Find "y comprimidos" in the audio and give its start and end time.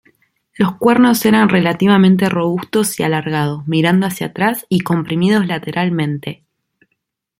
4.67-5.45